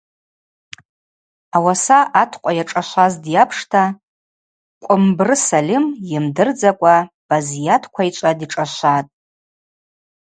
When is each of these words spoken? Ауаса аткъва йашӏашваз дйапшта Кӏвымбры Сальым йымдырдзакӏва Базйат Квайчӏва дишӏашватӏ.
Ауаса 1.55 1.99
аткъва 2.21 2.51
йашӏашваз 2.57 3.13
дйапшта 3.23 3.83
Кӏвымбры 4.85 5.35
Сальым 5.47 5.85
йымдырдзакӏва 6.09 6.95
Базйат 7.27 7.83
Квайчӏва 7.93 8.31
дишӏашватӏ. 8.39 9.09